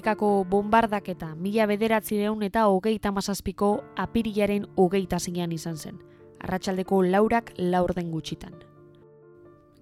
Gerrikako 0.00 0.46
bombardaketa 0.48 1.34
mila 1.36 1.66
bederatzireun 1.68 2.40
eta 2.46 2.62
hogeita 2.72 3.10
mazazpiko 3.12 3.68
apirilaren 4.00 4.64
hogeita 4.80 5.18
zinean 5.20 5.52
izan 5.52 5.76
zen. 5.76 5.98
Arratxaldeko 6.40 7.02
laurak 7.04 7.50
laurden 7.58 8.08
gutxitan. 8.10 8.54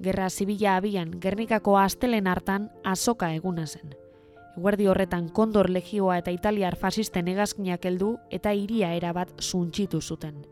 Gerra 0.03 0.27
zibila 0.29 0.75
abian 0.75 1.13
Gernikako 1.23 1.77
astelen 1.79 2.27
hartan 2.27 2.67
azoka 2.83 3.31
eguna 3.33 3.69
zen. 3.69 3.95
Guardi 4.57 4.89
horretan 4.91 5.29
kondor 5.29 5.71
legioa 5.71 6.19
eta 6.19 6.35
italiar 6.35 6.75
fasisten 6.75 7.29
egazkinak 7.29 7.85
heldu 7.87 8.17
eta 8.31 8.53
iria 8.53 8.91
erabat 8.99 9.31
zuntxitu 9.41 10.01
zuten. 10.03 10.43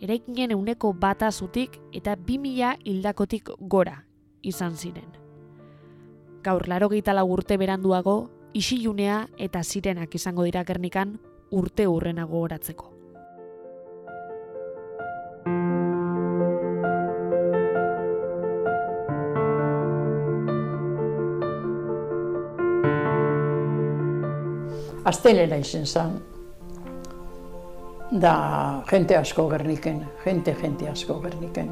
Eraikinen 0.00 0.50
euneko 0.50 0.92
bata 0.92 1.30
zutik 1.30 1.78
eta 1.92 2.16
bi 2.16 2.38
mila 2.38 2.74
hildakotik 2.84 3.54
gora 3.60 4.02
izan 4.42 4.74
ziren. 4.74 5.14
Gaur 6.42 6.68
laro 6.68 6.88
urte 7.26 7.56
beranduago, 7.56 8.35
isilunea 8.56 9.16
eta 9.36 9.60
zirenak 9.62 10.14
izango 10.16 10.44
dira 10.46 10.62
gernikan 10.64 11.18
urte 11.52 11.84
urrenago 11.86 12.40
horatzeko. 12.40 12.92
Aztelera 25.06 25.60
izen 25.62 25.84
zen, 25.86 26.16
da 28.10 28.34
jente 28.90 29.14
asko 29.20 29.46
gerniken, 29.52 30.00
jente, 30.24 30.56
jente 30.62 30.88
asko 30.90 31.20
gerniken. 31.22 31.70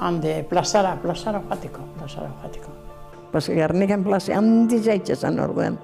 Hande, 0.00 0.40
plazara, 0.50 0.96
plazara 1.02 1.44
fatiko, 1.48 1.84
plazara 1.98 2.32
fatiko. 2.42 2.89
Pues 3.30 3.46
gerniken 3.46 4.02
plaza 4.02 4.36
handi 4.36 4.80
zaitxe 4.82 5.14
zen 5.16 5.38
orduan. 5.38 5.78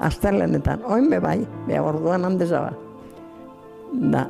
Aztelenetan, 0.00 0.84
oin 0.88 1.08
be 1.10 1.20
bai, 1.20 1.40
be 1.66 1.80
orduan 1.80 2.24
handi 2.24 2.46
zaba. 2.46 2.72
Da, 4.12 4.26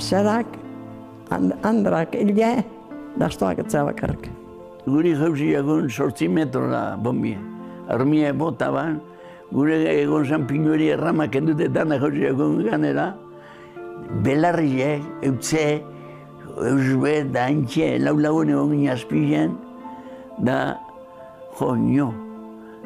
zerak, 0.00 0.46
andrak, 1.30 2.14
ilge, 2.14 2.50
daztoak 3.20 3.62
etzabakarrik. 3.64 4.28
Guri 4.88 5.14
jauzi 5.16 5.52
egun 5.56 5.88
sortzi 5.90 6.28
metrora 6.28 6.96
bombia. 6.96 7.40
Armia 7.88 8.32
bota 8.36 8.70
ban, 8.72 8.98
gure 9.52 9.78
egon 9.92 10.26
zan 10.28 10.46
pinueri 10.48 10.90
erramak 10.92 11.36
endute 11.36 11.68
dana 11.72 11.98
jauzi 12.00 12.28
egon 12.28 12.60
ganera, 12.64 13.14
belarriek, 14.24 15.04
eutze, 15.24 15.80
eusbe, 16.58 17.14
da 17.32 17.46
antxe, 17.48 17.96
lau 18.00 18.16
lagun 18.20 18.52
egon 18.52 18.76
gine 18.76 19.48
da, 20.38 20.78
jo, 21.56 21.74
nio. 21.76 22.12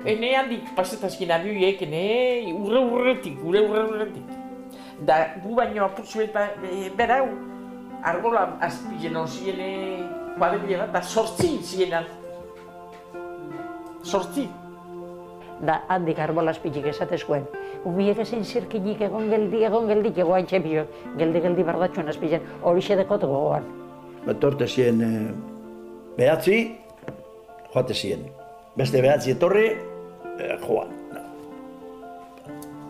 Ene 0.05 0.33
handik 0.37 0.73
pasetazkin 0.77 1.31
abiuek, 1.31 1.83
ene 1.87 2.05
urre 2.55 2.81
urretik, 2.87 3.43
urre 3.45 3.63
urre 3.69 3.85
urretik. 3.91 4.33
Da, 5.07 5.19
gu 5.43 5.55
baino 5.59 5.85
apurtzu 5.85 6.23
eta 6.23 6.49
berau, 6.99 7.27
argola 8.03 8.47
azpizen 8.61 9.19
ziene 9.27 9.71
kuadrilla 10.39 10.87
bat, 10.87 10.93
da 10.97 11.03
sortzi 11.03 11.57
zienan. 11.63 12.11
Sortzi 14.03 14.49
da 15.63 15.79
handik 15.89 16.19
arbolaz 16.19 16.59
pitik 16.63 16.87
esatezkoen. 16.91 17.47
Ubiek 17.87 18.19
ezin 18.25 18.43
zirkinik 18.45 19.01
egon 19.07 19.31
geldi, 19.31 19.63
egon 19.69 19.89
geldi, 19.91 20.13
ego 20.25 20.35
hain 20.35 20.47
txepio, 20.51 20.85
geldi 21.19 21.43
geldi 21.47 21.67
bardatxuen 21.67 22.11
azpizen, 22.11 22.47
hori 22.63 22.83
xedekot 22.83 23.27
gogoan. 23.31 23.67
Etorte 24.31 24.67
zien 24.67 25.03
e, 25.03 25.11
behatzi, 26.19 26.59
joate 27.73 27.95
zien. 27.95 28.27
Beste 28.77 29.03
behatzi 29.05 29.35
etorri, 29.35 29.67
e, 30.39 30.51
joan. 30.65 30.93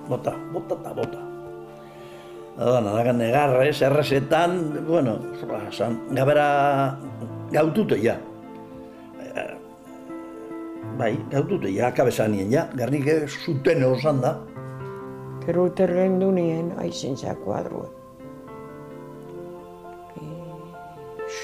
Bota, 0.08 0.34
bota 0.52 0.78
eta 0.78 0.92
bota. 0.94 1.22
Nada, 2.56 2.80
nada, 2.84 3.12
negarrez, 3.16 3.80
errezetan, 3.82 4.58
bueno, 4.86 5.16
gabera 6.12 6.98
gaututo 7.50 7.96
ja 7.96 8.18
bai, 10.98 11.16
gau 11.30 11.42
dute, 11.48 11.70
ja, 11.72 11.90
kabezanien, 11.94 12.50
ja, 12.52 12.66
garnik 12.78 13.08
zuten 13.28 13.84
osan 13.86 14.20
da. 14.22 14.36
Gero 15.42 15.66
uterren 15.70 16.20
du 16.20 16.30
nien, 16.34 16.70
aizen 16.82 17.16
zako 17.16 17.56
adrua. 17.56 17.88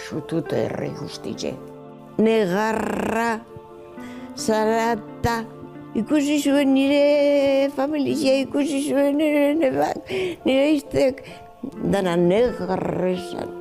Zutute 0.08 0.64
erre 0.68 0.90
guztitze. 0.98 1.54
Negarra, 2.22 3.38
zarata, 4.38 5.42
ikusi 5.98 6.38
zuen 6.38 6.74
nire 6.74 7.70
familizia, 7.76 8.38
ikusi 8.46 8.82
zuen 8.88 9.18
nire 9.18 9.54
nebak, 9.58 10.12
nire 10.46 10.72
iztek, 10.78 11.24
dana 11.92 12.16
negarrezan. 12.16 13.57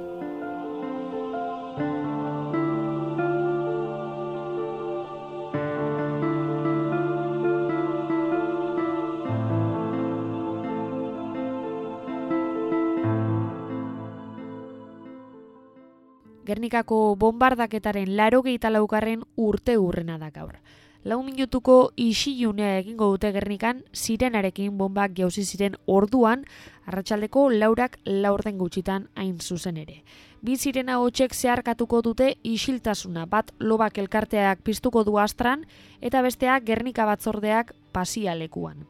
Gernikako 16.48 17.18
bombardaketaren 17.20 18.16
laro 18.16 18.42
laukarren 18.70 19.24
urte 19.36 19.78
urrena 19.78 20.18
da 20.18 20.30
gaur. 20.32 20.56
Lau 21.04 21.22
minutuko 21.24 21.92
isilunea 21.96 22.78
egingo 22.80 23.10
dute 23.12 23.32
Gernikan, 23.32 23.84
zirenarekin 23.94 24.78
bombak 24.78 25.12
jauzi 25.18 25.44
ziren 25.44 25.76
orduan, 25.86 26.46
arratsaldeko 26.86 27.50
laurak 27.50 27.98
laurden 28.06 28.58
gutxitan 28.58 29.10
hain 29.16 29.38
zuzen 29.40 29.78
ere. 29.78 30.04
Bi 30.42 30.56
zirena 30.56 30.98
hotxek 31.00 31.34
zeharkatuko 31.34 32.02
dute 32.02 32.36
isiltasuna 32.44 33.26
bat 33.26 33.52
lobak 33.60 33.98
elkarteak 33.98 34.64
piztuko 34.64 35.04
du 35.04 35.18
astran, 35.18 35.66
eta 36.02 36.22
besteak 36.22 36.64
Gernika 36.64 37.06
batzordeak 37.06 37.74
pasialekuan. 37.92 38.88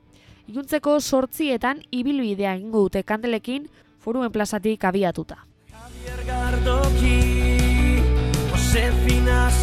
Iuntzeko 0.47 0.99
sortzietan 0.99 1.81
ibilbidea 1.91 2.55
egingo 2.55 2.87
dute 2.87 3.03
kandelekin, 3.03 3.67
foruen 3.99 4.31
plazatik 4.31 4.83
abiatuta. 4.85 5.43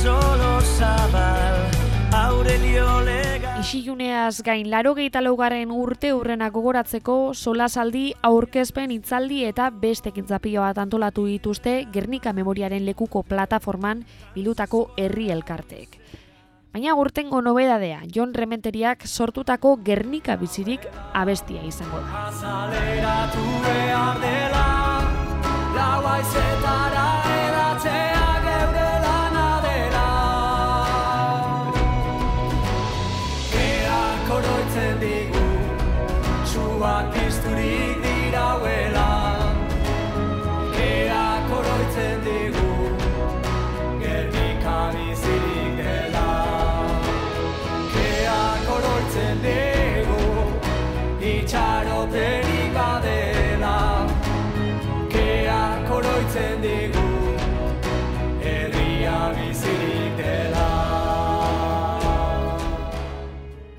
Solo 0.05 0.61
zabal 0.61 1.57
Aurelio 2.13 3.01
lega 3.01 3.61
Isiluneaz 3.61 4.43
gain 4.43 4.69
laro 4.71 4.95
laugarren 4.95 5.71
urte 5.71 6.13
urrena 6.13 6.51
gogoratzeko 6.51 7.33
solasaldi 7.33 8.13
aurkezpen 8.21 8.91
itzaldi 8.91 9.45
eta 9.45 9.71
beste 9.71 10.13
kintzapio 10.13 10.61
bat 10.61 10.77
antolatu 10.77 11.25
dituzte 11.25 11.87
Gernika 11.91 12.35
Memoriaren 12.35 12.85
lekuko 12.85 13.23
plataforman 13.23 14.05
bilutako 14.35 14.91
herri 14.99 15.31
elkarteek. 15.31 15.99
Baina 16.75 16.95
urtengo 16.95 17.41
nobedadea, 17.41 18.03
Jon 18.15 18.35
Rementeriak 18.35 19.07
sortutako 19.07 19.79
Gernika 19.83 20.37
bizirik 20.37 20.81
abestia 21.15 21.63
izango 21.65 22.01
da. 22.05 22.29
Lau 25.75 26.94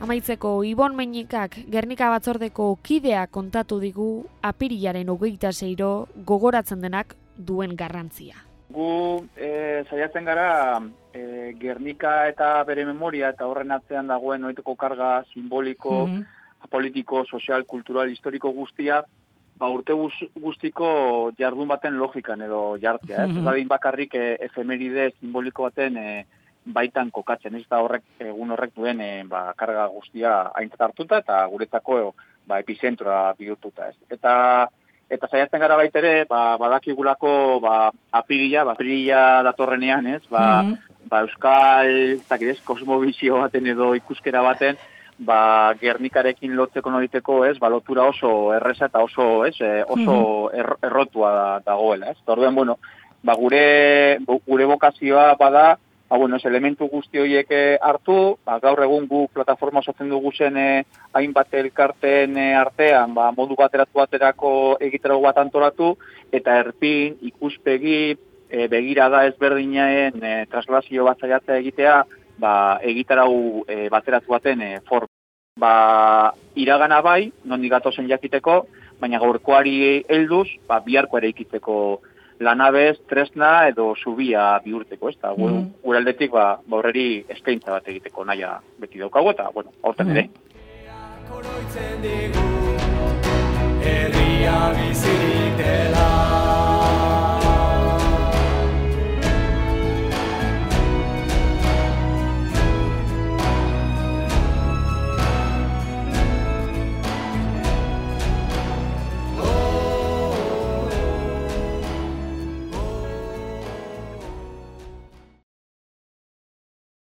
Amaitzeko 0.06 0.60
Ibon 0.62 0.94
Meinikak 0.94 1.56
Gernika 1.74 2.12
batzordeko 2.14 2.66
kidea 2.86 3.24
kontatu 3.34 3.80
digu 3.82 4.10
apirilaren 4.46 5.08
hogeita 5.10 5.50
zeiro 5.50 5.88
gogoratzen 6.28 6.84
denak 6.84 7.16
duen 7.48 7.74
garrantzia. 7.80 8.38
Gu 8.76 8.90
e, 9.34 9.50
saiatzen 9.90 10.30
gara 10.30 10.78
e, 11.10 11.56
Gernika 11.58 12.14
eta 12.30 12.52
bere 12.70 12.86
memoria 12.86 13.32
eta 13.34 13.50
horren 13.50 13.74
atzean 13.74 14.14
dagoen 14.14 14.46
oituko 14.52 14.76
karga 14.76 15.24
simboliko, 15.34 16.06
mm 16.06 16.14
-hmm. 16.14 16.70
politiko, 16.70 17.26
sozial, 17.26 17.66
kultural, 17.66 18.14
historiko 18.14 18.52
guztia, 18.54 19.02
ba, 19.58 19.70
urte 19.74 19.94
guztiko 20.36 21.32
jardun 21.40 21.68
baten 21.68 21.98
logikan 21.98 22.42
edo 22.42 22.78
jartzea. 22.78 23.26
Mm 23.26 23.42
-hmm. 23.42 23.58
Ez 23.58 23.68
bakarrik 23.68 24.14
e, 24.14 24.38
efemeride 24.40 25.12
simboliko 25.20 25.64
baten 25.64 25.98
e, 25.98 26.26
baitan 26.66 27.12
kokatzen, 27.14 27.56
ez 27.56 27.66
da 27.70 27.82
horrek 27.84 28.04
egun 28.20 28.52
horrek 28.52 28.74
duen 28.76 29.02
e, 29.02 29.12
ba, 29.30 29.52
karga 29.58 29.86
guztia 29.94 30.52
aintzat 30.56 30.82
hartuta 30.82 31.22
eta 31.22 31.44
guretzako 31.52 32.00
ba, 32.48 32.60
epizentroa 32.60 33.36
bihurtuta. 33.38 33.92
Ez. 33.92 33.96
Eta 34.18 34.34
eta 35.10 35.28
saiatzen 35.30 35.62
gara 35.62 35.78
baitere, 35.78 36.26
ba, 36.30 36.58
badakigulako 36.58 37.60
ba, 37.62 37.76
apirila, 38.12 38.64
ba, 38.66 38.74
apirila 38.74 39.44
datorrenean, 39.46 40.08
ez, 40.18 40.24
ba, 40.30 40.64
mm 40.64 40.96
ba, 41.10 41.22
euskal, 41.22 42.20
kidez, 42.40 42.60
kosmobizio 42.66 43.40
baten 43.44 43.68
edo 43.70 43.94
ikuskera 43.98 44.42
baten, 44.46 44.78
ba, 45.26 45.74
Gernikarekin 45.80 46.56
lotzeko 46.58 46.92
noriteko, 46.92 47.44
ez, 47.48 47.56
ba, 47.62 47.70
lotura 47.72 48.08
oso 48.10 48.54
erresa 48.56 48.90
eta 48.90 49.04
oso, 49.06 49.46
ez, 49.48 49.56
eh, 49.62 49.84
oso 49.88 50.50
er, 50.54 50.76
errotua 50.84 51.62
dagoela, 51.66 52.12
ez. 52.12 52.18
Orduen, 52.26 52.56
bueno, 52.56 52.80
ba, 53.24 53.36
gure, 53.40 53.66
gure 54.48 54.70
bokazioa 54.74 55.34
bada, 55.40 55.76
ba, 56.10 56.18
bueno, 56.18 56.38
elementu 56.44 56.88
guzti 56.90 57.20
horiek 57.20 57.50
eh, 57.50 57.78
hartu, 57.82 58.38
ba, 58.46 58.60
gaur 58.60 58.84
egun 58.84 59.08
gu 59.08 59.26
plataforma 59.34 59.80
osatzen 59.80 60.10
dugu 60.10 60.32
zen 60.32 60.58
eh, 60.58 60.84
hainbat 61.14 61.54
elkarten 61.54 62.38
artean, 62.38 63.14
ba, 63.14 63.32
modu 63.32 63.58
bateratu 63.58 64.00
baterako 64.00 64.78
egiterago 64.80 65.22
bat 65.26 65.42
antolatu, 65.42 65.96
eta 66.32 66.60
erpin, 66.62 67.18
ikuspegi, 67.22 68.16
e, 68.50 68.68
begirada 68.68 69.26
ezberdinaen 69.30 70.24
e, 70.24 70.34
traslazio 70.52 71.06
bat 71.08 71.22
zaiatzea 71.22 71.60
egitea, 71.62 71.98
ba, 72.42 72.54
egitarau 72.84 73.66
e, 73.68 73.88
bateratu 73.90 74.36
baten 74.36 74.62
e, 74.62 74.72
for. 74.88 75.08
Ba, 75.60 76.34
iragana 76.60 77.00
bai, 77.02 77.32
nondik 77.48 77.72
gatozen 77.72 78.10
jakiteko, 78.12 78.66
baina 79.00 79.22
gaurkoari 79.24 80.04
helduz, 80.12 80.50
ba, 80.68 80.82
biharko 80.84 81.22
ere 81.22 81.32
ikitzeko 81.32 81.78
lanabez, 82.40 83.00
tresna 83.10 83.68
edo 83.68 83.96
subia 83.96 84.60
bihurteko, 84.64 85.10
ez 85.10 85.18
da, 85.22 85.34
mm 85.34 85.44
-hmm. 85.44 85.70
gure 85.84 85.98
aldetik, 85.98 86.32
ba, 86.32 86.60
baurreri 86.68 87.26
eskaintza 87.30 87.72
bat 87.72 87.88
egiteko 87.88 88.26
naia 88.26 88.60
beti 88.80 89.00
daukago, 89.00 89.32
eta, 89.32 89.50
bueno, 89.54 89.72
horten 89.82 90.12
ere. 90.12 90.22
Mm 90.22 90.28
-hmm. 90.28 90.46